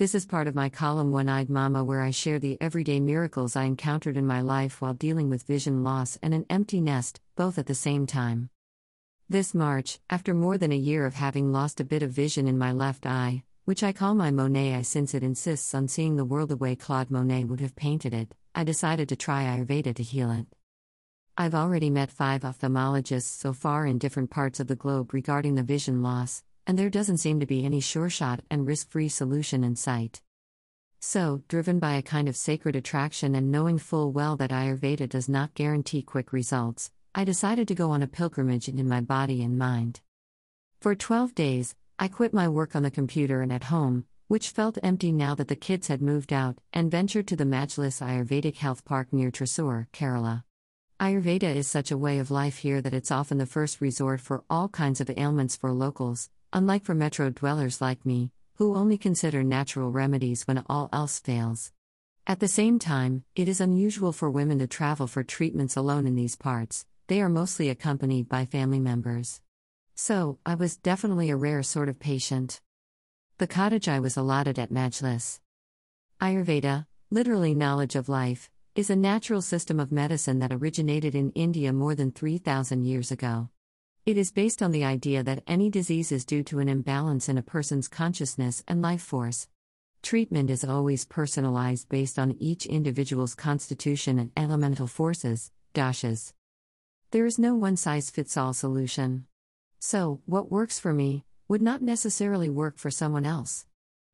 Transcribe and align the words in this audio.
This 0.00 0.14
is 0.14 0.24
part 0.24 0.46
of 0.46 0.54
my 0.54 0.70
column 0.70 1.12
One 1.12 1.28
Eyed 1.28 1.50
Mama, 1.50 1.84
where 1.84 2.00
I 2.00 2.10
share 2.10 2.38
the 2.38 2.56
everyday 2.58 3.00
miracles 3.00 3.54
I 3.54 3.64
encountered 3.64 4.16
in 4.16 4.26
my 4.26 4.40
life 4.40 4.80
while 4.80 4.94
dealing 4.94 5.28
with 5.28 5.42
vision 5.42 5.84
loss 5.84 6.18
and 6.22 6.32
an 6.32 6.46
empty 6.48 6.80
nest, 6.80 7.20
both 7.36 7.58
at 7.58 7.66
the 7.66 7.74
same 7.74 8.06
time. 8.06 8.48
This 9.28 9.52
March, 9.52 9.98
after 10.08 10.32
more 10.32 10.56
than 10.56 10.72
a 10.72 10.74
year 10.74 11.04
of 11.04 11.16
having 11.16 11.52
lost 11.52 11.80
a 11.80 11.84
bit 11.84 12.02
of 12.02 12.12
vision 12.12 12.48
in 12.48 12.56
my 12.56 12.72
left 12.72 13.04
eye, 13.04 13.42
which 13.66 13.82
I 13.82 13.92
call 13.92 14.14
my 14.14 14.30
Monet 14.30 14.74
eye 14.74 14.80
since 14.80 15.12
it 15.12 15.22
insists 15.22 15.74
on 15.74 15.86
seeing 15.86 16.16
the 16.16 16.24
world 16.24 16.48
the 16.48 16.56
way 16.56 16.74
Claude 16.74 17.10
Monet 17.10 17.44
would 17.44 17.60
have 17.60 17.76
painted 17.76 18.14
it, 18.14 18.34
I 18.54 18.64
decided 18.64 19.06
to 19.10 19.16
try 19.16 19.42
Ayurveda 19.44 19.94
to 19.96 20.02
heal 20.02 20.30
it. 20.30 20.46
I've 21.36 21.54
already 21.54 21.90
met 21.90 22.10
five 22.10 22.40
ophthalmologists 22.40 23.38
so 23.38 23.52
far 23.52 23.84
in 23.84 23.98
different 23.98 24.30
parts 24.30 24.60
of 24.60 24.66
the 24.66 24.76
globe 24.76 25.12
regarding 25.12 25.56
the 25.56 25.62
vision 25.62 26.02
loss, 26.02 26.42
and 26.70 26.78
there 26.78 26.88
doesn't 26.88 27.16
seem 27.16 27.40
to 27.40 27.46
be 27.46 27.64
any 27.64 27.80
sure 27.80 28.08
shot 28.08 28.42
and 28.48 28.64
risk 28.64 28.88
free 28.90 29.08
solution 29.08 29.64
in 29.64 29.74
sight. 29.74 30.22
So, 31.00 31.42
driven 31.48 31.80
by 31.80 31.94
a 31.94 32.00
kind 32.00 32.28
of 32.28 32.36
sacred 32.36 32.76
attraction 32.76 33.34
and 33.34 33.50
knowing 33.50 33.76
full 33.76 34.12
well 34.12 34.36
that 34.36 34.52
Ayurveda 34.52 35.08
does 35.08 35.28
not 35.28 35.54
guarantee 35.54 36.00
quick 36.00 36.32
results, 36.32 36.92
I 37.12 37.24
decided 37.24 37.66
to 37.66 37.74
go 37.74 37.90
on 37.90 38.04
a 38.04 38.06
pilgrimage 38.06 38.68
into 38.68 38.84
my 38.84 39.00
body 39.00 39.42
and 39.42 39.58
mind. 39.58 40.00
For 40.80 40.94
12 40.94 41.34
days, 41.34 41.74
I 41.98 42.06
quit 42.06 42.32
my 42.32 42.46
work 42.46 42.76
on 42.76 42.84
the 42.84 42.90
computer 42.92 43.42
and 43.42 43.52
at 43.52 43.64
home, 43.64 44.04
which 44.28 44.50
felt 44.50 44.78
empty 44.80 45.10
now 45.10 45.34
that 45.34 45.48
the 45.48 45.56
kids 45.56 45.88
had 45.88 46.00
moved 46.00 46.32
out, 46.32 46.56
and 46.72 46.88
ventured 46.88 47.26
to 47.26 47.34
the 47.34 47.42
Majlis 47.42 48.00
Ayurvedic 48.00 48.58
Health 48.58 48.84
Park 48.84 49.12
near 49.12 49.32
Thrissur, 49.32 49.88
Kerala. 49.92 50.44
Ayurveda 51.00 51.52
is 51.52 51.66
such 51.66 51.90
a 51.90 51.98
way 51.98 52.20
of 52.20 52.30
life 52.30 52.58
here 52.58 52.80
that 52.80 52.94
it's 52.94 53.10
often 53.10 53.38
the 53.38 53.44
first 53.44 53.80
resort 53.80 54.20
for 54.20 54.44
all 54.48 54.68
kinds 54.68 55.00
of 55.00 55.10
ailments 55.16 55.56
for 55.56 55.72
locals, 55.72 56.30
unlike 56.52 56.84
for 56.84 56.94
metro 56.94 57.30
dwellers 57.30 57.80
like 57.80 58.04
me, 58.04 58.32
who 58.56 58.76
only 58.76 58.98
consider 58.98 59.42
natural 59.42 59.90
remedies 59.90 60.46
when 60.46 60.62
all 60.68 60.88
else 60.92 61.18
fails. 61.18 61.72
At 62.26 62.40
the 62.40 62.48
same 62.48 62.78
time, 62.78 63.24
it 63.34 63.48
is 63.48 63.60
unusual 63.60 64.12
for 64.12 64.30
women 64.30 64.58
to 64.58 64.66
travel 64.66 65.06
for 65.06 65.24
treatments 65.24 65.76
alone 65.76 66.06
in 66.06 66.14
these 66.14 66.36
parts, 66.36 66.86
they 67.08 67.20
are 67.20 67.28
mostly 67.28 67.68
accompanied 67.68 68.28
by 68.28 68.44
family 68.44 68.78
members. 68.78 69.40
So, 69.94 70.38
I 70.46 70.54
was 70.54 70.76
definitely 70.76 71.30
a 71.30 71.36
rare 71.36 71.62
sort 71.62 71.88
of 71.88 71.98
patient. 71.98 72.60
The 73.38 73.46
cottage 73.46 73.88
I 73.88 73.98
was 73.98 74.16
allotted 74.16 74.58
at 74.58 74.70
Majlis. 74.70 75.40
Ayurveda, 76.20 76.86
literally 77.10 77.54
knowledge 77.54 77.96
of 77.96 78.08
life, 78.08 78.50
is 78.74 78.90
a 78.90 78.96
natural 78.96 79.42
system 79.42 79.80
of 79.80 79.90
medicine 79.90 80.38
that 80.38 80.52
originated 80.52 81.14
in 81.14 81.32
India 81.32 81.72
more 81.72 81.94
than 81.94 82.12
3,000 82.12 82.84
years 82.84 83.10
ago. 83.10 83.48
It 84.06 84.16
is 84.16 84.32
based 84.32 84.62
on 84.62 84.72
the 84.72 84.82
idea 84.82 85.22
that 85.22 85.42
any 85.46 85.68
disease 85.68 86.10
is 86.10 86.24
due 86.24 86.42
to 86.44 86.58
an 86.58 86.70
imbalance 86.70 87.28
in 87.28 87.36
a 87.36 87.42
person's 87.42 87.86
consciousness 87.86 88.64
and 88.66 88.80
life 88.80 89.02
force. 89.02 89.46
Treatment 90.02 90.48
is 90.48 90.64
always 90.64 91.04
personalized 91.04 91.90
based 91.90 92.18
on 92.18 92.34
each 92.40 92.64
individual's 92.64 93.34
constitution 93.34 94.18
and 94.18 94.30
elemental 94.38 94.86
forces. 94.86 95.52
There 95.74 97.26
is 97.26 97.38
no 97.38 97.54
one 97.54 97.76
size 97.76 98.08
fits 98.08 98.38
all 98.38 98.54
solution. 98.54 99.26
So, 99.78 100.22
what 100.24 100.50
works 100.50 100.78
for 100.78 100.94
me 100.94 101.24
would 101.46 101.60
not 101.60 101.82
necessarily 101.82 102.48
work 102.48 102.78
for 102.78 102.90
someone 102.90 103.26
else. 103.26 103.66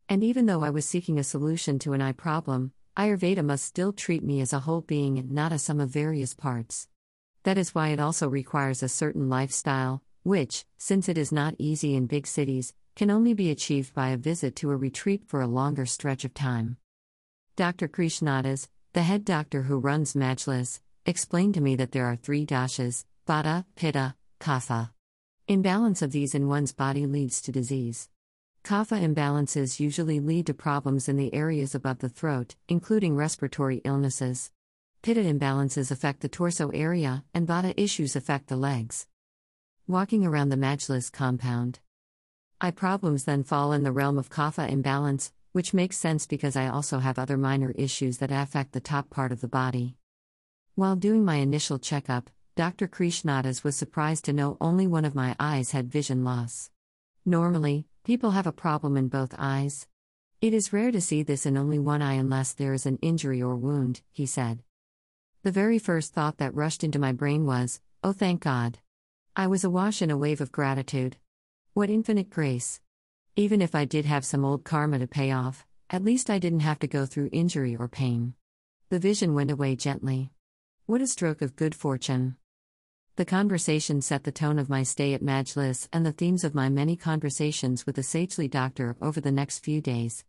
And 0.08 0.24
even 0.24 0.46
though 0.46 0.64
I 0.64 0.70
was 0.70 0.84
seeking 0.84 1.18
a 1.18 1.24
solution 1.24 1.78
to 1.80 1.92
an 1.92 2.02
eye 2.02 2.12
problem, 2.12 2.72
Ayurveda 2.96 3.44
must 3.44 3.64
still 3.64 3.92
treat 3.92 4.24
me 4.24 4.40
as 4.40 4.52
a 4.52 4.60
whole 4.60 4.80
being 4.80 5.16
and 5.16 5.30
not 5.30 5.52
a 5.52 5.58
sum 5.58 5.78
of 5.78 5.90
various 5.90 6.34
parts. 6.34 6.88
That 7.46 7.58
is 7.58 7.76
why 7.76 7.90
it 7.90 8.00
also 8.00 8.28
requires 8.28 8.82
a 8.82 8.88
certain 8.88 9.28
lifestyle, 9.28 10.02
which, 10.24 10.64
since 10.78 11.08
it 11.08 11.16
is 11.16 11.30
not 11.30 11.54
easy 11.58 11.94
in 11.94 12.08
big 12.08 12.26
cities, 12.26 12.74
can 12.96 13.08
only 13.08 13.34
be 13.34 13.52
achieved 13.52 13.94
by 13.94 14.08
a 14.08 14.16
visit 14.16 14.56
to 14.56 14.72
a 14.72 14.76
retreat 14.76 15.22
for 15.28 15.40
a 15.40 15.46
longer 15.46 15.86
stretch 15.86 16.24
of 16.24 16.34
time. 16.34 16.76
Dr. 17.54 17.86
Krishnadas, 17.86 18.66
the 18.94 19.04
head 19.04 19.24
doctor 19.24 19.62
who 19.62 19.78
runs 19.78 20.14
Majlis, 20.14 20.80
explained 21.06 21.54
to 21.54 21.60
me 21.60 21.76
that 21.76 21.92
there 21.92 22.06
are 22.06 22.16
three 22.16 22.44
doshas 22.44 23.04
Vata, 23.28 23.64
Pitta, 23.76 24.16
Kapha. 24.40 24.90
Imbalance 25.46 26.02
of 26.02 26.10
these 26.10 26.34
in 26.34 26.48
one's 26.48 26.72
body 26.72 27.06
leads 27.06 27.40
to 27.42 27.52
disease. 27.52 28.08
Kapha 28.64 29.00
imbalances 29.00 29.78
usually 29.78 30.18
lead 30.18 30.46
to 30.46 30.54
problems 30.54 31.08
in 31.08 31.16
the 31.16 31.32
areas 31.32 31.76
above 31.76 32.00
the 32.00 32.08
throat, 32.08 32.56
including 32.68 33.14
respiratory 33.14 33.80
illnesses. 33.84 34.50
Pitta 35.02 35.20
imbalances 35.20 35.90
affect 35.90 36.20
the 36.20 36.28
torso 36.28 36.70
area, 36.70 37.24
and 37.32 37.46
Vata 37.46 37.72
issues 37.76 38.16
affect 38.16 38.48
the 38.48 38.56
legs. 38.56 39.06
Walking 39.86 40.26
around 40.26 40.48
the 40.48 40.56
Majlis 40.56 41.12
compound. 41.12 41.78
Eye 42.60 42.70
problems 42.70 43.24
then 43.24 43.44
fall 43.44 43.72
in 43.72 43.82
the 43.82 43.92
realm 43.92 44.18
of 44.18 44.30
Kapha 44.30 44.68
imbalance, 44.68 45.32
which 45.52 45.72
makes 45.72 45.96
sense 45.96 46.26
because 46.26 46.56
I 46.56 46.68
also 46.68 46.98
have 46.98 47.18
other 47.18 47.36
minor 47.36 47.70
issues 47.72 48.18
that 48.18 48.32
affect 48.32 48.72
the 48.72 48.80
top 48.80 49.10
part 49.10 49.32
of 49.32 49.40
the 49.40 49.48
body. 49.48 49.96
While 50.74 50.96
doing 50.96 51.24
my 51.24 51.36
initial 51.36 51.78
checkup, 51.78 52.30
Dr. 52.56 52.88
Krishnadas 52.88 53.62
was 53.62 53.76
surprised 53.76 54.24
to 54.24 54.32
know 54.32 54.56
only 54.60 54.86
one 54.86 55.04
of 55.04 55.14
my 55.14 55.36
eyes 55.38 55.70
had 55.70 55.92
vision 55.92 56.24
loss. 56.24 56.70
Normally, 57.24 57.86
people 58.04 58.32
have 58.32 58.46
a 58.46 58.52
problem 58.52 58.96
in 58.96 59.08
both 59.08 59.34
eyes. 59.38 59.86
It 60.40 60.52
is 60.52 60.72
rare 60.72 60.90
to 60.90 61.00
see 61.00 61.22
this 61.22 61.46
in 61.46 61.56
only 61.56 61.78
one 61.78 62.02
eye 62.02 62.14
unless 62.14 62.52
there 62.52 62.74
is 62.74 62.86
an 62.86 62.98
injury 63.02 63.42
or 63.42 63.56
wound, 63.56 64.02
he 64.12 64.26
said. 64.26 64.62
The 65.46 65.52
very 65.52 65.78
first 65.78 66.12
thought 66.12 66.38
that 66.38 66.56
rushed 66.56 66.82
into 66.82 66.98
my 66.98 67.12
brain 67.12 67.46
was, 67.46 67.80
oh, 68.02 68.12
thank 68.12 68.42
God. 68.42 68.80
I 69.36 69.46
was 69.46 69.62
awash 69.62 70.02
in 70.02 70.10
a 70.10 70.16
wave 70.16 70.40
of 70.40 70.50
gratitude. 70.50 71.18
What 71.72 71.88
infinite 71.88 72.30
grace. 72.30 72.80
Even 73.36 73.62
if 73.62 73.72
I 73.72 73.84
did 73.84 74.06
have 74.06 74.24
some 74.24 74.44
old 74.44 74.64
karma 74.64 74.98
to 74.98 75.06
pay 75.06 75.30
off, 75.30 75.64
at 75.88 76.02
least 76.02 76.30
I 76.30 76.40
didn't 76.40 76.66
have 76.66 76.80
to 76.80 76.88
go 76.88 77.06
through 77.06 77.28
injury 77.30 77.76
or 77.76 77.86
pain. 77.86 78.34
The 78.88 78.98
vision 78.98 79.34
went 79.34 79.52
away 79.52 79.76
gently. 79.76 80.32
What 80.86 81.00
a 81.00 81.06
stroke 81.06 81.40
of 81.42 81.54
good 81.54 81.76
fortune. 81.76 82.34
The 83.14 83.24
conversation 83.24 84.02
set 84.02 84.24
the 84.24 84.32
tone 84.32 84.58
of 84.58 84.68
my 84.68 84.82
stay 84.82 85.14
at 85.14 85.22
Majlis 85.22 85.86
and 85.92 86.04
the 86.04 86.10
themes 86.10 86.42
of 86.42 86.56
my 86.56 86.68
many 86.68 86.96
conversations 86.96 87.86
with 87.86 87.94
the 87.94 88.02
sagely 88.02 88.48
doctor 88.48 88.96
over 89.00 89.20
the 89.20 89.30
next 89.30 89.60
few 89.60 89.80
days. 89.80 90.24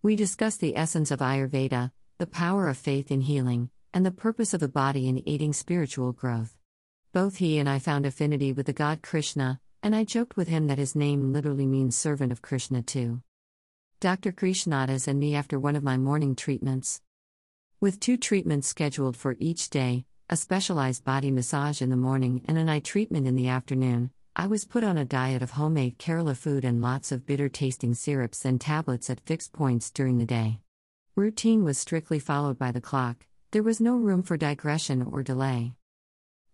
We 0.00 0.14
discussed 0.14 0.60
the 0.60 0.76
essence 0.76 1.10
of 1.10 1.18
Ayurveda, 1.18 1.90
the 2.18 2.28
power 2.28 2.68
of 2.68 2.78
faith 2.78 3.10
in 3.10 3.22
healing, 3.22 3.70
and 3.92 4.06
the 4.06 4.10
purpose 4.10 4.54
of 4.54 4.60
the 4.60 4.68
body 4.68 5.08
in 5.08 5.22
aiding 5.26 5.52
spiritual 5.52 6.12
growth. 6.12 6.56
Both 7.12 7.36
he 7.36 7.58
and 7.58 7.68
I 7.68 7.78
found 7.78 8.06
affinity 8.06 8.52
with 8.52 8.66
the 8.66 8.72
god 8.72 9.02
Krishna, 9.02 9.60
and 9.82 9.96
I 9.96 10.04
joked 10.04 10.36
with 10.36 10.48
him 10.48 10.66
that 10.68 10.78
his 10.78 10.94
name 10.94 11.32
literally 11.32 11.66
means 11.66 11.96
servant 11.96 12.32
of 12.32 12.42
Krishna 12.42 12.82
too. 12.82 13.22
Dr. 13.98 14.32
Krishnadas 14.32 15.08
and 15.08 15.18
me 15.18 15.34
after 15.34 15.58
one 15.58 15.76
of 15.76 15.82
my 15.82 15.96
morning 15.96 16.36
treatments. 16.36 17.02
With 17.80 18.00
two 18.00 18.16
treatments 18.16 18.68
scheduled 18.68 19.16
for 19.16 19.36
each 19.38 19.70
day, 19.70 20.04
a 20.28 20.36
specialized 20.36 21.04
body 21.04 21.30
massage 21.30 21.82
in 21.82 21.90
the 21.90 21.96
morning 21.96 22.44
and 22.46 22.56
an 22.56 22.68
eye 22.68 22.80
treatment 22.80 23.26
in 23.26 23.34
the 23.34 23.48
afternoon, 23.48 24.10
I 24.36 24.46
was 24.46 24.64
put 24.64 24.84
on 24.84 24.96
a 24.96 25.04
diet 25.04 25.42
of 25.42 25.50
homemade 25.50 25.98
Kerala 25.98 26.36
food 26.36 26.64
and 26.64 26.80
lots 26.80 27.10
of 27.10 27.26
bitter 27.26 27.48
tasting 27.48 27.94
syrups 27.94 28.44
and 28.44 28.60
tablets 28.60 29.10
at 29.10 29.20
fixed 29.26 29.52
points 29.52 29.90
during 29.90 30.18
the 30.18 30.24
day. 30.24 30.60
Routine 31.16 31.64
was 31.64 31.78
strictly 31.78 32.20
followed 32.20 32.56
by 32.56 32.70
the 32.70 32.80
clock, 32.80 33.26
there 33.52 33.62
was 33.64 33.80
no 33.80 33.96
room 33.96 34.22
for 34.22 34.36
digression 34.36 35.02
or 35.02 35.24
delay. 35.24 35.72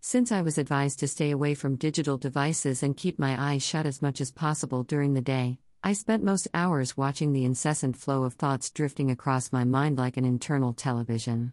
Since 0.01 0.33
I 0.33 0.41
was 0.41 0.57
advised 0.57 0.99
to 1.01 1.09
stay 1.09 1.31
away 1.31 1.55
from 1.55 1.77
digital 1.77 2.17
devices 2.17 2.83
and 2.83 2.97
keep 2.97 3.19
my 3.19 3.37
eyes 3.39 3.63
shut 3.63 3.85
as 3.85 4.01
much 4.01 4.19
as 4.21 4.33
possible 4.33 4.83
during 4.83 5.13
the 5.13 5.21
day, 5.21 5.59
I 5.83 5.93
spent 5.93 6.25
most 6.25 6.49
hours 6.55 6.97
watching 6.97 7.33
the 7.33 7.45
incessant 7.45 7.99
flow 7.99 8.23
of 8.25 8.35
thoughts 8.35 8.71
drifting 8.71 9.11
across 9.11 9.53
my 9.53 9.63
mind 9.63 9.99
like 9.99 10.17
an 10.17 10.25
internal 10.25 10.73
television. 10.73 11.53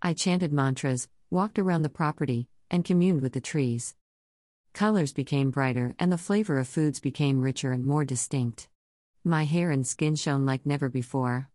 I 0.00 0.14
chanted 0.14 0.54
mantras, 0.54 1.06
walked 1.30 1.58
around 1.58 1.82
the 1.82 1.90
property, 1.90 2.48
and 2.70 2.82
communed 2.82 3.20
with 3.20 3.34
the 3.34 3.42
trees. 3.42 3.94
Colors 4.72 5.12
became 5.12 5.50
brighter 5.50 5.94
and 5.98 6.10
the 6.10 6.16
flavor 6.16 6.58
of 6.58 6.66
foods 6.66 6.98
became 6.98 7.42
richer 7.42 7.72
and 7.72 7.84
more 7.84 8.06
distinct. 8.06 8.68
My 9.22 9.44
hair 9.44 9.70
and 9.70 9.86
skin 9.86 10.16
shone 10.16 10.46
like 10.46 10.64
never 10.64 10.88
before. 10.88 11.50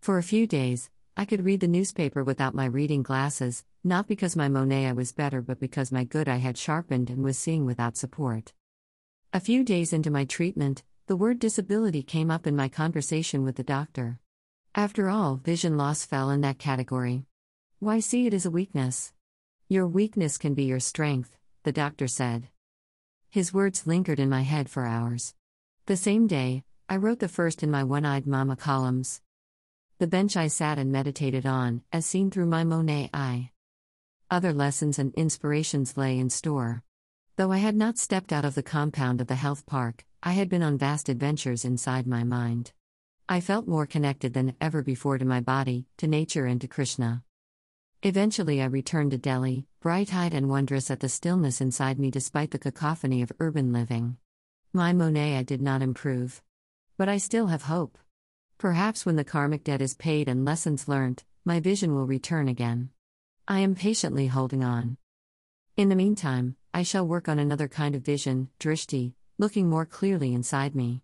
For 0.00 0.18
a 0.18 0.22
few 0.22 0.46
days, 0.46 0.88
I 1.18 1.24
could 1.24 1.46
read 1.46 1.60
the 1.60 1.68
newspaper 1.68 2.22
without 2.22 2.54
my 2.54 2.66
reading 2.66 3.02
glasses, 3.02 3.64
not 3.82 4.06
because 4.06 4.36
my 4.36 4.48
Monet 4.48 4.92
was 4.92 5.12
better 5.12 5.40
but 5.40 5.58
because 5.58 5.90
my 5.90 6.04
good 6.04 6.28
eye 6.28 6.36
had 6.36 6.58
sharpened 6.58 7.08
and 7.08 7.24
was 7.24 7.38
seeing 7.38 7.64
without 7.64 7.96
support. 7.96 8.52
A 9.32 9.40
few 9.40 9.64
days 9.64 9.94
into 9.94 10.10
my 10.10 10.26
treatment, 10.26 10.82
the 11.06 11.16
word 11.16 11.38
disability 11.38 12.02
came 12.02 12.30
up 12.30 12.46
in 12.46 12.54
my 12.54 12.68
conversation 12.68 13.44
with 13.44 13.56
the 13.56 13.62
doctor. 13.62 14.18
After 14.74 15.08
all, 15.08 15.36
vision 15.36 15.78
loss 15.78 16.04
fell 16.04 16.28
in 16.28 16.42
that 16.42 16.58
category. 16.58 17.24
Why 17.78 18.00
see 18.00 18.26
it 18.26 18.34
as 18.34 18.44
a 18.44 18.50
weakness? 18.50 19.14
Your 19.68 19.86
weakness 19.86 20.36
can 20.36 20.52
be 20.52 20.64
your 20.64 20.80
strength, 20.80 21.38
the 21.62 21.72
doctor 21.72 22.08
said. 22.08 22.48
His 23.30 23.54
words 23.54 23.86
lingered 23.86 24.20
in 24.20 24.28
my 24.28 24.42
head 24.42 24.68
for 24.68 24.84
hours. 24.84 25.34
The 25.86 25.96
same 25.96 26.26
day, 26.26 26.64
I 26.90 26.96
wrote 26.96 27.20
the 27.20 27.28
first 27.28 27.62
in 27.62 27.70
my 27.70 27.84
one 27.84 28.04
eyed 28.04 28.26
mama 28.26 28.56
columns. 28.56 29.22
The 29.98 30.06
bench 30.06 30.36
I 30.36 30.48
sat 30.48 30.78
and 30.78 30.92
meditated 30.92 31.46
on, 31.46 31.80
as 31.90 32.04
seen 32.04 32.30
through 32.30 32.44
my 32.44 32.64
Monet 32.64 33.08
eye. 33.14 33.52
Other 34.30 34.52
lessons 34.52 34.98
and 34.98 35.14
inspirations 35.14 35.96
lay 35.96 36.18
in 36.18 36.28
store. 36.28 36.82
Though 37.36 37.50
I 37.50 37.56
had 37.58 37.74
not 37.74 37.96
stepped 37.96 38.30
out 38.30 38.44
of 38.44 38.54
the 38.54 38.62
compound 38.62 39.22
of 39.22 39.26
the 39.26 39.36
health 39.36 39.64
park, 39.64 40.04
I 40.22 40.32
had 40.32 40.50
been 40.50 40.62
on 40.62 40.76
vast 40.76 41.08
adventures 41.08 41.64
inside 41.64 42.06
my 42.06 42.24
mind. 42.24 42.72
I 43.26 43.40
felt 43.40 43.66
more 43.66 43.86
connected 43.86 44.34
than 44.34 44.54
ever 44.60 44.82
before 44.82 45.16
to 45.16 45.24
my 45.24 45.40
body, 45.40 45.86
to 45.96 46.06
nature, 46.06 46.44
and 46.44 46.60
to 46.60 46.68
Krishna. 46.68 47.24
Eventually, 48.02 48.60
I 48.60 48.66
returned 48.66 49.12
to 49.12 49.18
Delhi, 49.18 49.66
bright 49.80 50.14
eyed 50.14 50.34
and 50.34 50.50
wondrous 50.50 50.90
at 50.90 51.00
the 51.00 51.08
stillness 51.08 51.62
inside 51.62 51.98
me 51.98 52.10
despite 52.10 52.50
the 52.50 52.58
cacophony 52.58 53.22
of 53.22 53.32
urban 53.40 53.72
living. 53.72 54.18
My 54.74 54.92
Monet 54.92 55.44
did 55.44 55.62
not 55.62 55.80
improve. 55.80 56.42
But 56.98 57.08
I 57.08 57.16
still 57.16 57.46
have 57.46 57.62
hope. 57.62 57.96
Perhaps 58.58 59.04
when 59.04 59.16
the 59.16 59.24
karmic 59.24 59.64
debt 59.64 59.82
is 59.82 59.94
paid 59.94 60.28
and 60.28 60.44
lessons 60.44 60.88
learnt, 60.88 61.24
my 61.44 61.60
vision 61.60 61.94
will 61.94 62.06
return 62.06 62.48
again. 62.48 62.88
I 63.46 63.58
am 63.58 63.74
patiently 63.74 64.28
holding 64.28 64.64
on. 64.64 64.96
In 65.76 65.90
the 65.90 65.94
meantime, 65.94 66.56
I 66.72 66.82
shall 66.82 67.06
work 67.06 67.28
on 67.28 67.38
another 67.38 67.68
kind 67.68 67.94
of 67.94 68.02
vision, 68.02 68.48
drishti, 68.58 69.12
looking 69.36 69.68
more 69.68 69.84
clearly 69.84 70.32
inside 70.32 70.74
me. 70.74 71.02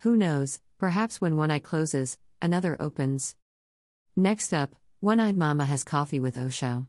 Who 0.00 0.16
knows, 0.16 0.58
perhaps 0.76 1.20
when 1.20 1.36
one 1.36 1.52
eye 1.52 1.60
closes, 1.60 2.18
another 2.42 2.76
opens. 2.80 3.36
Next 4.16 4.52
up, 4.52 4.74
One 4.98 5.20
Eyed 5.20 5.36
Mama 5.36 5.66
has 5.66 5.84
coffee 5.84 6.18
with 6.18 6.36
Osho. 6.36 6.88